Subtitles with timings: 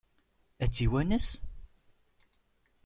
[0.63, 1.27] Ad tt-iwanes?